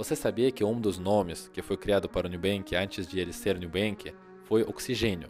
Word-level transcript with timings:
Você 0.00 0.16
sabia 0.16 0.50
que 0.50 0.64
um 0.64 0.80
dos 0.80 0.98
nomes 0.98 1.50
que 1.52 1.60
foi 1.60 1.76
criado 1.76 2.08
para 2.08 2.26
o 2.26 2.30
Nubank 2.30 2.74
antes 2.74 3.06
de 3.06 3.20
ele 3.20 3.34
ser 3.34 3.60
Nubank 3.60 4.14
foi 4.44 4.62
Oxigênio? 4.62 5.28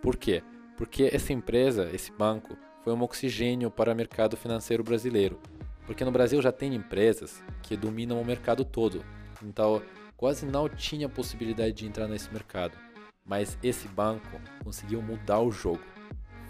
Por 0.00 0.16
quê? 0.16 0.40
Porque 0.76 1.10
essa 1.12 1.32
empresa, 1.32 1.90
esse 1.92 2.12
banco, 2.12 2.56
foi 2.84 2.92
um 2.92 3.02
oxigênio 3.02 3.72
para 3.72 3.92
o 3.92 3.96
mercado 3.96 4.36
financeiro 4.36 4.84
brasileiro. 4.84 5.40
Porque 5.84 6.04
no 6.04 6.12
Brasil 6.12 6.40
já 6.40 6.52
tem 6.52 6.76
empresas 6.76 7.42
que 7.60 7.76
dominam 7.76 8.20
o 8.20 8.24
mercado 8.24 8.64
todo. 8.64 9.04
Então, 9.42 9.82
quase 10.16 10.46
não 10.46 10.68
tinha 10.68 11.08
possibilidade 11.08 11.72
de 11.72 11.84
entrar 11.84 12.06
nesse 12.06 12.32
mercado. 12.32 12.78
Mas 13.26 13.58
esse 13.64 13.88
banco 13.88 14.40
conseguiu 14.62 15.02
mudar 15.02 15.40
o 15.40 15.50
jogo. 15.50 15.82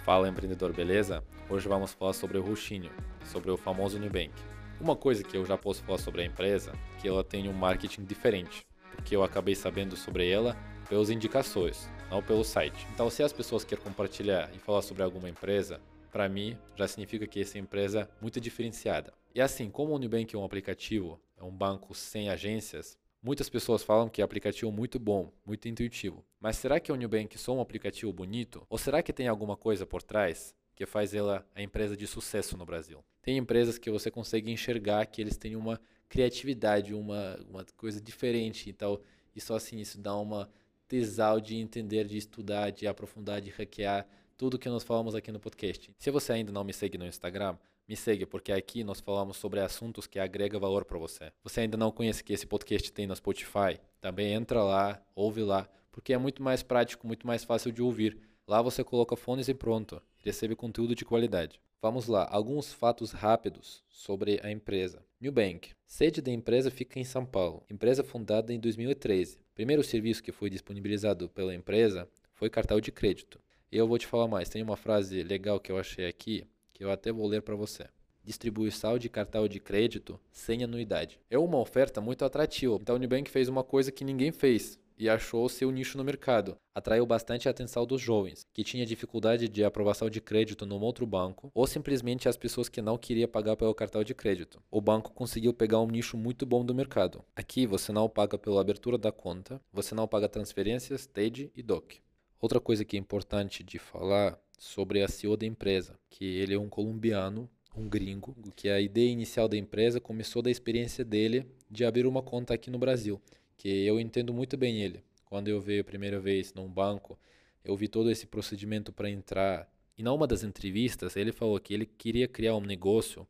Fala 0.05 0.29
empreendedor, 0.29 0.75
beleza? 0.75 1.25
Hoje 1.49 1.67
vamos 1.67 1.95
falar 1.95 2.13
sobre 2.13 2.37
o 2.37 2.43
Ruxinho, 2.43 2.91
sobre 3.25 3.51
o 3.51 3.57
famoso 3.57 3.99
Nubank. 3.99 4.35
Uma 4.81 4.97
coisa 4.97 5.23
que 5.23 5.37
eu 5.37 5.47
já 5.47 5.57
posso 5.57 5.83
falar 5.83 5.99
sobre 5.99 6.23
a 6.23 6.25
empresa, 6.25 6.73
que 7.01 7.09
ela 7.09 7.23
tem 7.23 7.49
um 7.49 7.53
marketing 7.53 8.05
diferente, 8.05 8.67
porque 8.91 9.15
eu 9.15 9.23
acabei 9.23 9.55
sabendo 9.55 9.97
sobre 9.97 10.29
ela 10.29 10.57
pelas 10.89 11.11
indicações, 11.11 11.89
não 12.11 12.23
pelo 12.23 12.45
site. 12.45 12.87
Então, 12.93 13.09
se 13.09 13.23
as 13.23 13.33
pessoas 13.33 13.65
querem 13.65 13.83
compartilhar 13.83 14.51
e 14.55 14.59
falar 14.59 14.83
sobre 14.83 15.03
alguma 15.03 15.29
empresa, 15.29 15.81
para 16.11 16.29
mim 16.29 16.59
já 16.77 16.87
significa 16.87 17.27
que 17.27 17.41
essa 17.41 17.59
empresa 17.59 18.03
é 18.03 18.09
muito 18.21 18.41
diferenciada. 18.41 19.13
E 19.35 19.41
assim, 19.41 19.71
como 19.71 19.95
o 19.95 19.99
Nubank 19.99 20.35
é 20.35 20.39
um 20.39 20.45
aplicativo, 20.45 21.21
é 21.37 21.43
um 21.43 21.51
banco 21.51 21.95
sem 21.95 22.29
agências, 22.29 22.99
muitas 23.23 23.49
pessoas 23.49 23.83
falam 23.83 24.09
que 24.09 24.21
é 24.21 24.25
um 24.25 24.27
aplicativo 24.27 24.71
muito 24.71 24.99
bom, 24.99 25.33
muito 25.47 25.69
intuitivo. 25.69 26.25
Mas 26.41 26.57
será 26.57 26.79
que 26.79 26.93
o 26.93 26.97
Nubank 26.97 27.35
é 27.35 27.39
só 27.39 27.55
um 27.55 27.61
aplicativo 27.61 28.13
bonito? 28.13 28.67
Ou 28.69 28.77
será 28.77 29.03
que 29.03 29.13
tem 29.13 29.29
alguma 29.29 29.57
coisa 29.57 29.87
por 29.87 30.03
trás 30.03 30.55
que 30.75 30.85
faz 30.87 31.15
ela 31.15 31.47
a 31.55 31.63
empresa 31.63 31.97
de 31.97 32.07
sucesso 32.07 32.57
no 32.57 32.67
Brasil. 32.67 33.03
Tem 33.25 33.39
empresas 33.39 33.79
que 33.79 33.91
você 33.91 34.11
consegue 34.11 34.53
enxergar 34.53 35.07
que 35.07 35.19
eles 35.19 35.39
têm 35.39 35.57
uma 35.57 35.81
criatividade, 36.11 36.93
uma, 36.93 37.41
uma 37.49 37.65
coisa 37.75 37.99
diferente. 37.99 38.69
Então, 38.69 39.01
isso 39.35 39.55
assim, 39.55 39.79
isso 39.79 39.99
dá 39.99 40.15
uma 40.15 40.47
tesão 40.87 41.41
de 41.41 41.57
entender, 41.57 42.05
de 42.07 42.19
estudar, 42.19 42.71
de 42.71 42.87
aprofundar, 42.87 43.41
de 43.41 43.49
hackear 43.49 44.07
tudo 44.37 44.59
que 44.59 44.69
nós 44.69 44.85
falamos 44.85 45.15
aqui 45.15 45.33
no 45.33 45.41
podcast. 45.41 45.91
Se 45.99 46.11
você 46.11 46.35
ainda 46.35 46.53
não 46.53 46.63
me 46.65 46.75
segue 46.75 46.99
no 46.99 47.07
Instagram, 47.07 47.57
me 47.89 47.97
segue, 47.97 48.27
porque 48.27 48.53
aqui 48.53 48.85
nós 48.85 49.01
falamos 49.01 49.39
sobre 49.39 49.59
assuntos 49.61 50.07
que 50.07 50.19
agregam 50.19 50.61
valor 50.61 50.85
para 50.85 50.99
você. 50.99 51.33
Você 51.43 51.63
ainda 51.63 51.79
não 51.79 51.91
conhece 51.91 52.23
que 52.23 52.35
esse 52.35 52.47
podcast 52.47 52.93
tem 52.93 53.07
no 53.07 53.17
Spotify? 53.17 53.81
Também 54.03 54.35
entra 54.35 54.63
lá, 54.63 55.03
ouve 55.15 55.43
lá, 55.43 55.67
porque 55.91 56.13
é 56.13 56.19
muito 56.19 56.43
mais 56.43 56.63
prático, 56.63 57.07
muito 57.07 57.27
mais 57.27 57.43
fácil 57.43 57.73
de 57.73 57.81
ouvir. 57.81 58.19
Lá 58.47 58.61
você 58.61 58.85
coloca 58.85 59.17
fones 59.17 59.49
e 59.49 59.55
pronto 59.55 60.03
recebe 60.19 60.57
conteúdo 60.57 60.95
de 60.95 61.05
qualidade. 61.05 61.61
Vamos 61.85 62.07
lá, 62.07 62.27
alguns 62.31 62.73
fatos 62.73 63.13
rápidos 63.13 63.85
sobre 63.91 64.41
a 64.43 64.51
empresa. 64.51 65.05
Nubank. 65.21 65.73
Sede 65.87 66.23
da 66.23 66.31
empresa 66.33 66.71
fica 66.71 66.99
em 66.99 67.05
São 67.05 67.27
Paulo. 67.27 67.63
Empresa 67.71 68.03
fundada 68.03 68.55
em 68.55 68.59
2013. 68.59 69.39
Primeiro 69.55 69.85
serviço 69.85 70.23
que 70.23 70.33
foi 70.33 70.49
disponibilizado 70.49 71.29
pela 71.29 71.55
empresa 71.55 72.09
foi 72.33 72.49
cartão 72.49 72.81
de 72.81 72.91
crédito. 72.91 73.39
E 73.71 73.77
eu 73.77 73.87
vou 73.87 73.99
te 73.99 74.07
falar 74.07 74.27
mais. 74.27 74.49
Tem 74.49 74.63
uma 74.63 74.79
frase 74.79 75.23
legal 75.23 75.61
que 75.61 75.71
eu 75.71 75.77
achei 75.77 76.07
aqui, 76.07 76.47
que 76.73 76.83
eu 76.83 76.91
até 76.91 77.13
vou 77.13 77.27
ler 77.27 77.43
para 77.43 77.55
você. 77.55 77.85
Distribuição 78.25 78.99
de 78.99 79.11
cartão 79.11 79.47
de 79.47 79.61
crédito 79.61 80.19
sem 80.33 80.65
anuidade. 80.65 81.21
É 81.29 81.39
uma 81.39 81.59
oferta 81.59 82.01
muito 82.01 82.25
atrativa. 82.25 82.79
Então 82.81 82.97
o 82.97 82.99
Nubank 82.99 83.31
fez 83.31 83.47
uma 83.47 83.63
coisa 83.63 83.93
que 83.93 84.07
ninguém 84.07 84.33
fez 84.33 84.79
e 84.97 85.09
achou 85.09 85.49
seu 85.49 85.71
nicho 85.71 85.99
no 85.99 86.05
mercado. 86.05 86.57
Atraiu 86.75 87.07
bastante 87.07 87.49
a 87.49 87.51
atenção 87.51 87.87
dos 87.87 88.01
jovens, 88.01 88.47
que 88.53 88.65
tinha 88.65 88.87
dificuldade 88.87 89.49
de 89.49 89.65
aprovação 89.65 90.09
de 90.09 90.21
crédito 90.21 90.67
num 90.67 90.81
outro 90.81 91.07
banco, 91.07 91.51
ou 91.55 91.67
simplesmente 91.67 92.29
as 92.29 92.37
pessoas 92.37 92.69
que 92.69 92.83
não 92.83 92.99
queriam 92.99 93.29
pagar 93.29 93.57
pelo 93.57 93.75
cartão 93.75 94.03
de 94.03 94.15
crédito. 94.15 94.63
O 94.71 94.81
banco 94.81 95.13
conseguiu 95.13 95.53
pegar 95.53 95.81
um 95.81 95.89
nicho 95.89 96.17
muito 96.17 96.47
bom 96.47 96.65
do 96.65 96.75
mercado. 96.75 97.25
Aqui 97.35 97.67
você 97.67 97.93
não 97.93 98.09
paga 98.09 98.39
pela 98.39 98.61
abertura 98.61 98.99
da 98.99 99.13
conta, 99.13 99.61
você 99.73 99.95
não 99.95 100.09
paga 100.09 100.29
transferências, 100.29 101.07
TED 101.07 101.51
e 101.55 101.63
DOC. 101.63 102.01
Outra 102.41 102.61
coisa 102.61 102.85
que 102.85 102.97
é 102.97 103.01
importante 103.01 103.63
de 103.63 103.79
falar 103.79 104.39
sobre 104.59 105.03
a 105.03 105.09
CEO 105.09 105.37
da 105.37 105.47
empresa, 105.47 105.99
que 106.11 106.25
ele 106.25 106.55
é 106.55 106.59
um 106.59 106.69
colombiano 106.69 107.49
um 107.77 107.89
gringo, 107.89 108.37
que 108.55 108.69
a 108.69 108.81
ideia 108.81 109.11
inicial 109.11 109.49
da 109.49 109.57
empresa 109.57 110.01
começou 110.01 110.41
da 110.41 110.51
experiência 110.51 111.05
dele 111.05 111.45
de 111.69 111.85
abrir 111.85 112.07
uma 112.07 112.23
conta 112.23 112.55
aqui 112.55 112.71
no 112.71 112.79
Brasil 112.79 113.21
que 113.57 113.69
eu 113.87 113.99
entendo 114.01 114.33
muito 114.33 114.57
bem 114.57 114.83
ele. 114.83 115.03
Quando 115.25 115.49
eu 115.49 115.61
veio 115.61 115.81
a 115.81 115.85
primeira 115.85 116.21
vez 116.21 116.53
num 116.55 116.69
banco, 116.69 117.19
eu 117.65 117.77
vi 117.77 117.89
todo 117.89 118.11
esse 118.11 118.27
procedimento 118.27 118.93
para 118.93 119.11
entrar. 119.11 119.69
E 119.97 120.03
numa 120.03 120.27
das 120.27 120.43
entrevistas, 120.43 121.17
ele 121.17 121.33
falou 121.33 121.59
que 121.59 121.73
ele 121.73 121.87
queria 121.87 122.29
criar 122.29 122.55
um 122.57 122.61
negócio 122.61 123.27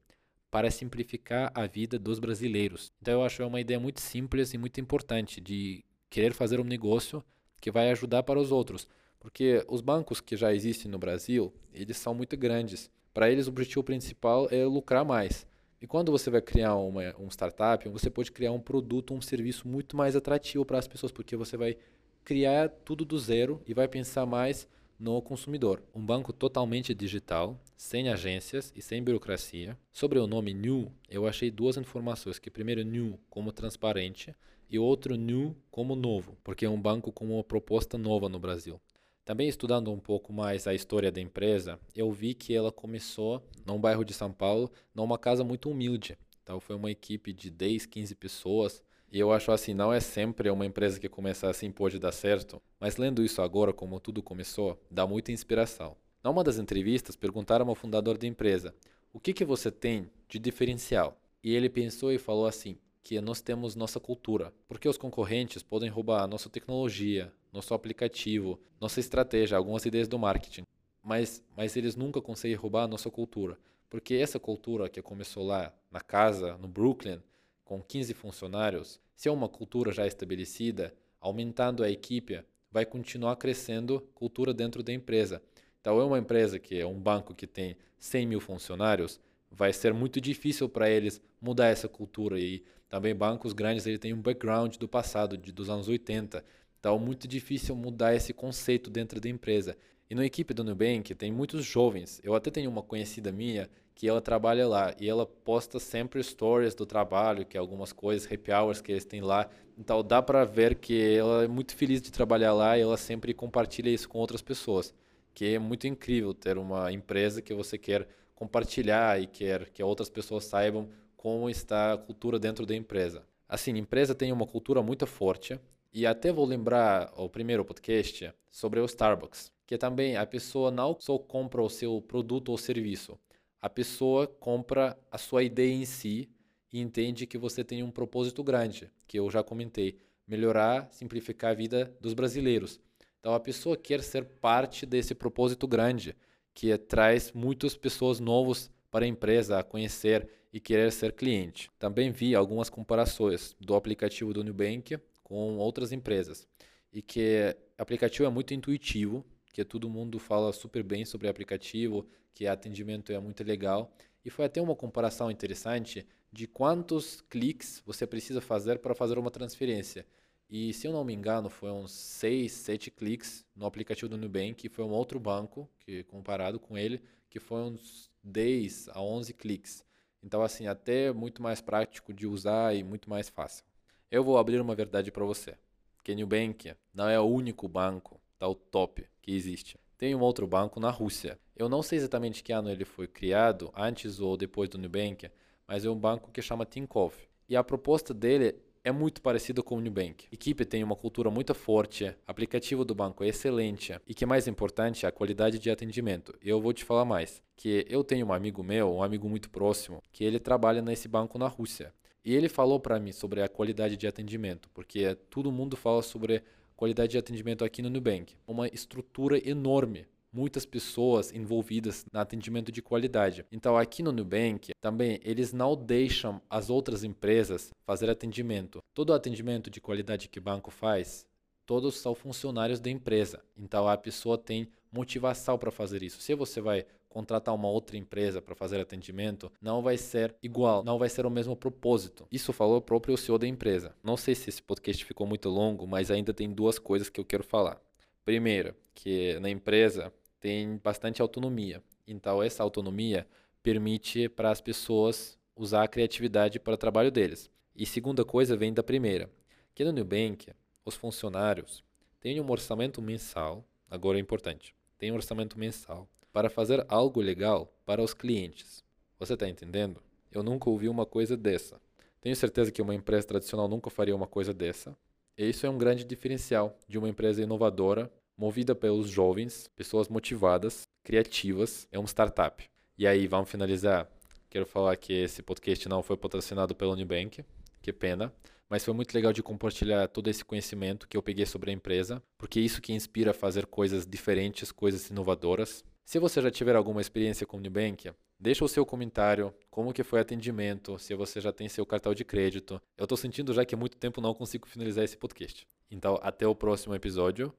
para 0.50 0.70
simplificar 0.70 1.50
a 1.54 1.66
vida 1.66 1.98
dos 1.98 2.18
brasileiros. 2.18 2.92
Então 3.02 3.14
eu 3.14 3.24
acho 3.24 3.42
é 3.42 3.46
uma 3.46 3.60
ideia 3.60 3.80
muito 3.80 4.00
simples 4.00 4.54
e 4.54 4.58
muito 4.58 4.80
importante 4.80 5.40
de 5.40 5.84
querer 6.08 6.32
fazer 6.32 6.60
um 6.60 6.64
negócio 6.64 7.24
que 7.60 7.70
vai 7.70 7.90
ajudar 7.90 8.22
para 8.22 8.38
os 8.38 8.52
outros, 8.52 8.86
porque 9.18 9.64
os 9.68 9.80
bancos 9.80 10.20
que 10.20 10.36
já 10.36 10.54
existem 10.54 10.90
no 10.90 10.98
Brasil, 10.98 11.52
eles 11.72 11.96
são 11.96 12.14
muito 12.14 12.36
grandes. 12.36 12.88
Para 13.12 13.30
eles 13.30 13.46
o 13.46 13.50
objetivo 13.50 13.82
principal 13.82 14.48
é 14.50 14.64
lucrar 14.64 15.04
mais. 15.04 15.46
E 15.84 15.86
quando 15.86 16.10
você 16.10 16.30
vai 16.30 16.40
criar 16.40 16.76
uma, 16.76 17.14
um 17.18 17.28
startup, 17.28 17.86
você 17.90 18.08
pode 18.08 18.32
criar 18.32 18.52
um 18.52 18.58
produto, 18.58 19.12
um 19.12 19.20
serviço 19.20 19.68
muito 19.68 19.98
mais 19.98 20.16
atrativo 20.16 20.64
para 20.64 20.78
as 20.78 20.88
pessoas, 20.88 21.12
porque 21.12 21.36
você 21.36 21.58
vai 21.58 21.76
criar 22.24 22.70
tudo 22.70 23.04
do 23.04 23.18
zero 23.18 23.60
e 23.66 23.74
vai 23.74 23.86
pensar 23.86 24.24
mais 24.24 24.66
no 24.98 25.20
consumidor. 25.20 25.82
Um 25.94 26.00
banco 26.00 26.32
totalmente 26.32 26.94
digital, 26.94 27.60
sem 27.76 28.08
agências 28.08 28.72
e 28.74 28.80
sem 28.80 29.02
burocracia. 29.02 29.76
Sobre 29.92 30.18
o 30.18 30.26
nome 30.26 30.54
New, 30.54 30.90
eu 31.06 31.26
achei 31.26 31.50
duas 31.50 31.76
informações, 31.76 32.38
que 32.38 32.50
primeiro 32.50 32.82
New 32.82 33.20
como 33.28 33.52
transparente 33.52 34.34
e 34.70 34.78
outro 34.78 35.16
New 35.16 35.54
como 35.70 35.94
novo, 35.94 36.34
porque 36.42 36.64
é 36.64 36.70
um 36.70 36.80
banco 36.80 37.12
com 37.12 37.26
uma 37.26 37.44
proposta 37.44 37.98
nova 37.98 38.26
no 38.26 38.38
Brasil. 38.38 38.80
Também 39.24 39.48
estudando 39.48 39.90
um 39.90 39.98
pouco 39.98 40.34
mais 40.34 40.66
a 40.66 40.74
história 40.74 41.10
da 41.10 41.18
empresa, 41.18 41.80
eu 41.96 42.12
vi 42.12 42.34
que 42.34 42.54
ela 42.54 42.70
começou 42.70 43.42
num 43.64 43.78
bairro 43.78 44.04
de 44.04 44.12
São 44.12 44.30
Paulo, 44.30 44.70
numa 44.94 45.16
casa 45.16 45.42
muito 45.42 45.70
humilde. 45.70 46.18
Então 46.42 46.60
foi 46.60 46.76
uma 46.76 46.90
equipe 46.90 47.32
de 47.32 47.50
10, 47.50 47.86
15 47.86 48.14
pessoas. 48.16 48.82
E 49.10 49.18
eu 49.18 49.32
acho 49.32 49.50
assim, 49.50 49.72
não 49.72 49.90
é 49.90 49.98
sempre 49.98 50.50
uma 50.50 50.66
empresa 50.66 51.00
que 51.00 51.08
começa 51.08 51.48
assim 51.48 51.70
pode 51.70 51.98
dar 51.98 52.12
certo, 52.12 52.60
mas 52.78 52.98
lendo 52.98 53.24
isso 53.24 53.40
agora, 53.40 53.72
como 53.72 53.98
tudo 53.98 54.22
começou, 54.22 54.78
dá 54.90 55.06
muita 55.06 55.32
inspiração. 55.32 55.96
Numa 56.22 56.44
das 56.44 56.58
entrevistas, 56.58 57.16
perguntaram 57.16 57.66
ao 57.68 57.74
fundador 57.74 58.18
da 58.18 58.26
empresa: 58.26 58.74
"O 59.10 59.18
que 59.18 59.32
que 59.32 59.44
você 59.44 59.70
tem 59.70 60.10
de 60.28 60.38
diferencial?" 60.38 61.18
E 61.42 61.54
ele 61.54 61.70
pensou 61.70 62.12
e 62.12 62.18
falou 62.18 62.46
assim: 62.46 62.76
que 63.04 63.20
nós 63.20 63.42
temos 63.42 63.76
nossa 63.76 64.00
cultura, 64.00 64.50
porque 64.66 64.88
os 64.88 64.96
concorrentes 64.96 65.62
podem 65.62 65.90
roubar 65.90 66.26
nossa 66.26 66.48
tecnologia, 66.48 67.30
nosso 67.52 67.74
aplicativo, 67.74 68.58
nossa 68.80 68.98
estratégia, 68.98 69.58
algumas 69.58 69.84
ideias 69.84 70.08
do 70.08 70.18
marketing, 70.18 70.64
mas, 71.02 71.44
mas 71.54 71.76
eles 71.76 71.94
nunca 71.94 72.22
conseguem 72.22 72.56
roubar 72.56 72.88
nossa 72.88 73.10
cultura, 73.10 73.58
porque 73.90 74.14
essa 74.14 74.40
cultura 74.40 74.88
que 74.88 75.02
começou 75.02 75.44
lá 75.44 75.70
na 75.90 76.00
casa, 76.00 76.56
no 76.56 76.66
Brooklyn, 76.66 77.20
com 77.62 77.82
15 77.82 78.14
funcionários, 78.14 78.98
se 79.14 79.28
é 79.28 79.30
uma 79.30 79.50
cultura 79.50 79.92
já 79.92 80.06
estabelecida, 80.06 80.94
aumentando 81.20 81.84
a 81.84 81.90
equipe, 81.90 82.42
vai 82.72 82.86
continuar 82.86 83.36
crescendo 83.36 84.00
cultura 84.14 84.52
dentro 84.52 84.82
da 84.82 84.92
empresa. 84.92 85.42
Então, 85.80 86.00
é 86.00 86.04
uma 86.04 86.18
empresa 86.18 86.58
que 86.58 86.80
é 86.80 86.86
um 86.86 86.98
banco 86.98 87.34
que 87.34 87.46
tem 87.46 87.76
100 87.98 88.26
mil 88.26 88.40
funcionários, 88.40 89.20
vai 89.50 89.72
ser 89.72 89.92
muito 89.92 90.20
difícil 90.20 90.68
para 90.68 90.90
eles 90.90 91.20
mudar 91.40 91.66
essa 91.66 91.88
cultura 91.88 92.40
e 92.40 92.64
também 92.94 93.12
bancos 93.12 93.52
grandes 93.52 93.84
ele 93.86 93.98
tem 93.98 94.14
um 94.14 94.22
background 94.22 94.76
do 94.76 94.86
passado, 94.86 95.36
de, 95.36 95.50
dos 95.50 95.68
anos 95.68 95.88
80. 95.88 96.44
Então, 96.78 96.96
muito 96.96 97.26
difícil 97.26 97.74
mudar 97.74 98.14
esse 98.14 98.32
conceito 98.32 98.88
dentro 98.88 99.20
da 99.20 99.28
empresa. 99.28 99.76
E 100.08 100.14
na 100.14 100.24
equipe 100.24 100.54
do 100.54 100.62
Nubank 100.62 101.12
tem 101.16 101.32
muitos 101.32 101.64
jovens. 101.64 102.20
Eu 102.22 102.36
até 102.36 102.52
tenho 102.52 102.70
uma 102.70 102.84
conhecida 102.84 103.32
minha 103.32 103.68
que 103.96 104.06
ela 104.06 104.20
trabalha 104.20 104.68
lá 104.68 104.94
e 105.00 105.08
ela 105.08 105.26
posta 105.26 105.80
sempre 105.80 106.22
stories 106.22 106.72
do 106.72 106.86
trabalho, 106.86 107.44
que 107.44 107.56
é 107.56 107.60
algumas 107.60 107.92
coisas, 107.92 108.30
happy 108.30 108.52
hours 108.52 108.80
que 108.80 108.92
eles 108.92 109.04
têm 109.04 109.22
lá. 109.22 109.50
Então 109.76 110.00
dá 110.00 110.22
para 110.22 110.44
ver 110.44 110.76
que 110.76 111.16
ela 111.16 111.42
é 111.42 111.48
muito 111.48 111.74
feliz 111.74 112.00
de 112.00 112.12
trabalhar 112.12 112.52
lá 112.52 112.78
e 112.78 112.82
ela 112.82 112.96
sempre 112.96 113.34
compartilha 113.34 113.90
isso 113.90 114.08
com 114.08 114.20
outras 114.20 114.40
pessoas. 114.40 114.94
Que 115.34 115.56
é 115.56 115.58
muito 115.58 115.88
incrível 115.88 116.32
ter 116.32 116.58
uma 116.58 116.92
empresa 116.92 117.42
que 117.42 117.52
você 117.52 117.76
quer 117.76 118.06
compartilhar 118.36 119.20
e 119.20 119.26
quer 119.26 119.68
que 119.70 119.82
outras 119.82 120.08
pessoas 120.08 120.44
saibam 120.44 120.88
como 121.24 121.48
está 121.48 121.94
a 121.94 121.96
cultura 121.96 122.38
dentro 122.38 122.66
da 122.66 122.76
empresa. 122.76 123.24
Assim, 123.48 123.72
a 123.72 123.78
empresa 123.78 124.14
tem 124.14 124.30
uma 124.30 124.46
cultura 124.46 124.82
muito 124.82 125.06
forte 125.06 125.58
e 125.90 126.04
até 126.04 126.30
vou 126.30 126.44
lembrar 126.44 127.10
o 127.16 127.30
primeiro 127.30 127.64
podcast 127.64 128.30
sobre 128.50 128.78
o 128.78 128.84
Starbucks, 128.84 129.50
que 129.66 129.78
também 129.78 130.18
a 130.18 130.26
pessoa 130.26 130.70
não 130.70 130.94
só 131.00 131.16
compra 131.16 131.62
o 131.62 131.70
seu 131.70 132.02
produto 132.02 132.50
ou 132.50 132.58
serviço, 132.58 133.18
a 133.58 133.70
pessoa 133.70 134.26
compra 134.26 134.98
a 135.10 135.16
sua 135.16 135.42
ideia 135.42 135.72
em 135.72 135.86
si 135.86 136.28
e 136.70 136.78
entende 136.78 137.26
que 137.26 137.38
você 137.38 137.64
tem 137.64 137.82
um 137.82 137.90
propósito 137.90 138.44
grande, 138.44 138.92
que 139.06 139.18
eu 139.18 139.30
já 139.30 139.42
comentei, 139.42 139.98
melhorar, 140.28 140.90
simplificar 140.92 141.52
a 141.52 141.54
vida 141.54 141.90
dos 142.02 142.12
brasileiros. 142.12 142.78
Então 143.18 143.32
a 143.32 143.40
pessoa 143.40 143.78
quer 143.78 144.02
ser 144.02 144.26
parte 144.26 144.84
desse 144.84 145.14
propósito 145.14 145.66
grande 145.66 146.14
que 146.52 146.76
traz 146.76 147.32
muitas 147.32 147.74
pessoas 147.74 148.20
novas 148.20 148.70
para 148.94 149.06
a 149.06 149.08
empresa 149.08 149.58
a 149.58 149.64
conhecer 149.64 150.28
e 150.52 150.60
querer 150.60 150.92
ser 150.92 151.14
cliente. 151.14 151.68
Também 151.80 152.12
vi 152.12 152.32
algumas 152.32 152.70
comparações 152.70 153.56
do 153.60 153.74
aplicativo 153.74 154.32
do 154.32 154.44
Nubank 154.44 154.96
com 155.20 155.56
outras 155.56 155.90
empresas 155.90 156.46
e 156.92 157.02
que 157.02 157.56
o 157.76 157.82
aplicativo 157.82 158.24
é 158.24 158.30
muito 158.30 158.54
intuitivo, 158.54 159.26
que 159.52 159.64
todo 159.64 159.90
mundo 159.90 160.20
fala 160.20 160.52
super 160.52 160.84
bem 160.84 161.04
sobre 161.04 161.26
o 161.26 161.30
aplicativo, 161.30 162.06
que 162.32 162.46
o 162.46 162.52
atendimento 162.52 163.10
é 163.10 163.18
muito 163.18 163.42
legal 163.42 163.92
e 164.24 164.30
foi 164.30 164.44
até 164.44 164.62
uma 164.62 164.76
comparação 164.76 165.28
interessante 165.28 166.06
de 166.32 166.46
quantos 166.46 167.20
cliques 167.22 167.82
você 167.84 168.06
precisa 168.06 168.40
fazer 168.40 168.78
para 168.78 168.94
fazer 168.94 169.18
uma 169.18 169.32
transferência. 169.32 170.06
E 170.48 170.72
se 170.72 170.86
eu 170.86 170.92
não 170.92 171.04
me 171.04 171.14
engano, 171.14 171.48
foi 171.48 171.70
uns 171.70 171.92
6, 171.92 172.52
7 172.52 172.90
cliques 172.90 173.44
no 173.56 173.66
aplicativo 173.66 174.08
do 174.08 174.16
Nubank, 174.16 174.54
que 174.54 174.68
foi 174.68 174.84
um 174.84 174.90
outro 174.90 175.18
banco, 175.18 175.68
que 175.80 176.04
comparado 176.04 176.60
com 176.60 176.76
ele, 176.76 177.02
que 177.28 177.40
foi 177.40 177.62
uns 177.62 178.10
10 178.22 178.88
a 178.90 179.00
11 179.00 179.32
cliques. 179.34 179.84
Então, 180.22 180.42
assim, 180.42 180.66
até 180.66 181.12
muito 181.12 181.42
mais 181.42 181.60
prático 181.60 182.12
de 182.12 182.26
usar 182.26 182.74
e 182.74 182.82
muito 182.82 183.10
mais 183.10 183.28
fácil. 183.28 183.64
Eu 184.10 184.22
vou 184.22 184.38
abrir 184.38 184.60
uma 184.60 184.74
verdade 184.74 185.10
para 185.10 185.24
você. 185.24 185.56
Que 186.02 186.14
Nubank 186.14 186.74
não 186.94 187.08
é 187.08 187.18
o 187.18 187.24
único 187.24 187.66
banco, 187.66 188.20
tá 188.38 188.46
o 188.46 188.54
top 188.54 189.06
que 189.20 189.34
existe. 189.34 189.78
Tem 189.98 190.14
um 190.14 190.20
outro 190.20 190.46
banco 190.46 190.78
na 190.78 190.90
Rússia. 190.90 191.38
Eu 191.56 191.68
não 191.68 191.82
sei 191.82 191.98
exatamente 191.98 192.42
que 192.42 192.52
ano 192.52 192.70
ele 192.70 192.84
foi 192.84 193.06
criado, 193.06 193.72
antes 193.74 194.20
ou 194.20 194.36
depois 194.36 194.68
do 194.68 194.78
Nubank, 194.78 195.30
mas 195.66 195.84
é 195.84 195.90
um 195.90 195.98
banco 195.98 196.30
que 196.30 196.42
chama 196.42 196.64
Tinkoff. 196.66 197.28
E 197.48 197.56
a 197.56 197.64
proposta 197.64 198.14
dele 198.14 198.56
é 198.84 198.92
muito 198.92 199.22
parecida 199.22 199.62
com 199.62 199.78
o 199.78 199.80
Nubank. 199.80 200.26
A 200.30 200.34
equipe 200.34 200.64
tem 200.66 200.84
uma 200.84 200.94
cultura 200.94 201.30
muito 201.30 201.54
forte, 201.54 202.04
o 202.04 202.14
aplicativo 202.26 202.84
do 202.84 202.94
banco 202.94 203.24
é 203.24 203.28
excelente 203.28 203.98
e 204.06 204.14
que 204.14 204.26
mais 204.26 204.46
importante, 204.46 205.06
a 205.06 205.10
qualidade 205.10 205.58
de 205.58 205.70
atendimento. 205.70 206.34
Eu 206.42 206.60
vou 206.60 206.74
te 206.74 206.84
falar 206.84 207.06
mais, 207.06 207.42
que 207.56 207.86
eu 207.88 208.04
tenho 208.04 208.26
um 208.26 208.32
amigo 208.32 208.62
meu, 208.62 208.96
um 208.96 209.02
amigo 209.02 209.26
muito 209.26 209.48
próximo, 209.48 210.02
que 210.12 210.22
ele 210.22 210.38
trabalha 210.38 210.82
nesse 210.82 211.08
banco 211.08 211.38
na 211.38 211.48
Rússia. 211.48 211.94
E 212.22 212.34
ele 212.34 212.48
falou 212.48 212.78
para 212.78 213.00
mim 213.00 213.12
sobre 213.12 213.42
a 213.42 213.48
qualidade 213.48 213.96
de 213.96 214.06
atendimento, 214.06 214.68
porque 214.74 215.14
todo 215.30 215.50
mundo 215.50 215.76
fala 215.76 216.02
sobre 216.02 216.42
qualidade 216.76 217.12
de 217.12 217.18
atendimento 217.18 217.64
aqui 217.64 217.80
no 217.80 217.88
Nubank. 217.88 218.34
Uma 218.46 218.68
estrutura 218.68 219.38
enorme 219.48 220.06
muitas 220.34 220.66
pessoas 220.66 221.32
envolvidas 221.32 222.04
no 222.12 222.18
atendimento 222.18 222.72
de 222.72 222.82
qualidade. 222.82 223.46
Então, 223.52 223.76
aqui 223.76 224.02
no 224.02 224.10
Nubank, 224.10 224.72
também 224.80 225.20
eles 225.22 225.52
não 225.52 225.76
deixam 225.76 226.42
as 226.50 226.68
outras 226.68 227.04
empresas 227.04 227.70
fazer 227.86 228.10
atendimento. 228.10 228.82
Todo 228.92 229.14
atendimento 229.14 229.70
de 229.70 229.80
qualidade 229.80 230.28
que 230.28 230.40
o 230.40 230.42
banco 230.42 230.70
faz, 230.70 231.24
todos 231.64 231.96
são 231.96 232.14
funcionários 232.14 232.80
da 232.80 232.90
empresa. 232.90 233.42
Então, 233.56 233.88
a 233.88 233.96
pessoa 233.96 234.36
tem 234.36 234.68
motivação 234.92 235.56
para 235.56 235.70
fazer 235.70 236.02
isso. 236.02 236.20
Se 236.20 236.34
você 236.34 236.60
vai 236.60 236.84
contratar 237.08 237.54
uma 237.54 237.68
outra 237.68 237.96
empresa 237.96 238.42
para 238.42 238.56
fazer 238.56 238.80
atendimento, 238.80 239.50
não 239.62 239.80
vai 239.80 239.96
ser 239.96 240.34
igual, 240.42 240.82
não 240.82 240.98
vai 240.98 241.08
ser 241.08 241.24
o 241.24 241.30
mesmo 241.30 241.54
propósito. 241.54 242.26
Isso 242.30 242.52
falou 242.52 242.78
o 242.78 242.82
próprio 242.82 243.16
CEO 243.16 243.38
da 243.38 243.46
empresa. 243.46 243.94
Não 244.02 244.16
sei 244.16 244.34
se 244.34 244.50
esse 244.50 244.60
podcast 244.60 245.04
ficou 245.04 245.24
muito 245.24 245.48
longo, 245.48 245.86
mas 245.86 246.10
ainda 246.10 246.34
tem 246.34 246.50
duas 246.50 246.76
coisas 246.76 247.08
que 247.08 247.20
eu 247.20 247.24
quero 247.24 247.44
falar. 247.44 247.80
Primeiro, 248.24 248.74
que 248.94 249.38
na 249.38 249.48
empresa 249.48 250.12
tem 250.44 250.78
bastante 250.84 251.22
autonomia. 251.22 251.82
Então, 252.06 252.42
essa 252.42 252.62
autonomia 252.62 253.26
permite 253.62 254.28
para 254.28 254.50
as 254.50 254.60
pessoas 254.60 255.38
usar 255.56 255.84
a 255.84 255.88
criatividade 255.88 256.60
para 256.60 256.74
o 256.74 256.76
trabalho 256.76 257.10
deles. 257.10 257.50
E 257.74 257.86
segunda 257.86 258.26
coisa 258.26 258.54
vem 258.54 258.70
da 258.70 258.82
primeira, 258.82 259.30
que 259.74 259.82
no 259.82 259.90
Nubank, 259.90 260.52
os 260.84 260.96
funcionários 260.96 261.82
têm 262.20 262.42
um 262.42 262.50
orçamento 262.50 263.00
mensal, 263.00 263.66
agora 263.88 264.18
é 264.18 264.20
importante, 264.20 264.74
tem 264.98 265.10
um 265.10 265.14
orçamento 265.14 265.58
mensal 265.58 266.06
para 266.30 266.50
fazer 266.50 266.84
algo 266.90 267.22
legal 267.22 267.74
para 267.86 268.02
os 268.02 268.12
clientes. 268.12 268.84
Você 269.18 269.32
está 269.32 269.48
entendendo? 269.48 270.02
Eu 270.30 270.42
nunca 270.42 270.68
ouvi 270.68 270.90
uma 270.90 271.06
coisa 271.06 271.38
dessa. 271.38 271.80
Tenho 272.20 272.36
certeza 272.36 272.70
que 272.70 272.82
uma 272.82 272.94
empresa 272.94 273.26
tradicional 273.26 273.66
nunca 273.66 273.88
faria 273.88 274.14
uma 274.14 274.26
coisa 274.26 274.52
dessa. 274.52 274.94
E 275.38 275.48
isso 275.48 275.64
é 275.64 275.70
um 275.70 275.78
grande 275.78 276.04
diferencial 276.04 276.78
de 276.86 276.98
uma 276.98 277.08
empresa 277.08 277.42
inovadora 277.42 278.12
movida 278.36 278.74
pelos 278.74 279.08
jovens, 279.08 279.68
pessoas 279.76 280.08
motivadas, 280.08 280.82
criativas, 281.02 281.86
é 281.90 281.98
uma 281.98 282.08
startup. 282.08 282.64
E 282.96 283.06
aí, 283.06 283.26
vamos 283.26 283.50
finalizar. 283.50 284.08
Quero 284.48 284.66
falar 284.66 284.96
que 284.96 285.12
esse 285.12 285.42
podcast 285.42 285.88
não 285.88 286.02
foi 286.02 286.16
patrocinado 286.16 286.74
pelo 286.74 286.94
Nubank, 286.94 287.44
que 287.82 287.92
pena, 287.92 288.32
mas 288.68 288.84
foi 288.84 288.94
muito 288.94 289.14
legal 289.14 289.32
de 289.32 289.42
compartilhar 289.42 290.08
todo 290.08 290.28
esse 290.28 290.44
conhecimento 290.44 291.06
que 291.06 291.16
eu 291.16 291.22
peguei 291.22 291.44
sobre 291.44 291.70
a 291.70 291.74
empresa, 291.74 292.22
porque 292.38 292.58
é 292.58 292.62
isso 292.62 292.80
que 292.80 292.92
inspira 292.92 293.32
a 293.32 293.34
fazer 293.34 293.66
coisas 293.66 294.06
diferentes, 294.06 294.72
coisas 294.72 295.08
inovadoras. 295.10 295.84
Se 296.04 296.18
você 296.18 296.40
já 296.40 296.50
tiver 296.50 296.76
alguma 296.76 297.00
experiência 297.00 297.46
com 297.46 297.56
o 297.56 297.60
Nubank, 297.60 298.12
deixa 298.38 298.64
o 298.64 298.68
seu 298.68 298.84
comentário, 298.84 299.54
como 299.70 299.92
que 299.92 300.02
foi 300.02 300.18
o 300.18 300.22
atendimento, 300.22 300.98
se 300.98 301.14
você 301.14 301.40
já 301.40 301.52
tem 301.52 301.68
seu 301.68 301.84
cartão 301.84 302.14
de 302.14 302.24
crédito. 302.24 302.80
Eu 302.96 303.04
estou 303.04 303.16
sentindo 303.16 303.52
já 303.52 303.64
que 303.64 303.74
há 303.74 303.78
muito 303.78 303.96
tempo 303.96 304.20
não 304.20 304.34
consigo 304.34 304.66
finalizar 304.66 305.04
esse 305.04 305.16
podcast. 305.16 305.66
Então, 305.90 306.18
até 306.22 306.46
o 306.46 306.54
próximo 306.54 306.94
episódio. 306.94 307.52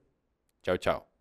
Tchau, 0.65 0.77
tchau. 0.77 1.14